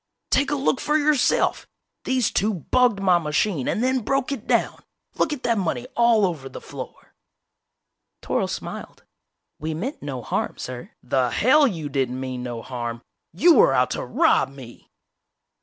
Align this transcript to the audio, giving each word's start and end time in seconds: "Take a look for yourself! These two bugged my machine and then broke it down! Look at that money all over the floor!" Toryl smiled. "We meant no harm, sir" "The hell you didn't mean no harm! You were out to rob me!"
"Take 0.31 0.49
a 0.49 0.55
look 0.55 0.81
for 0.81 0.97
yourself! 0.97 1.67
These 2.05 2.31
two 2.31 2.55
bugged 2.55 2.99
my 2.99 3.19
machine 3.19 3.67
and 3.67 3.83
then 3.83 3.99
broke 3.99 4.31
it 4.31 4.47
down! 4.47 4.79
Look 5.13 5.31
at 5.31 5.43
that 5.43 5.59
money 5.59 5.85
all 5.95 6.25
over 6.25 6.49
the 6.49 6.59
floor!" 6.59 7.13
Toryl 8.23 8.49
smiled. 8.49 9.03
"We 9.59 9.75
meant 9.75 10.01
no 10.01 10.23
harm, 10.23 10.57
sir" 10.57 10.89
"The 11.03 11.29
hell 11.29 11.67
you 11.67 11.87
didn't 11.87 12.19
mean 12.19 12.41
no 12.41 12.63
harm! 12.63 13.03
You 13.31 13.53
were 13.53 13.75
out 13.75 13.91
to 13.91 14.03
rob 14.03 14.49
me!" 14.49 14.89